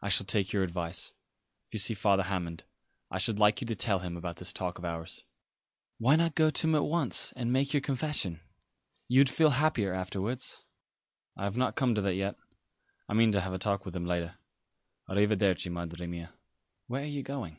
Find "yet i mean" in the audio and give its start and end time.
12.14-13.32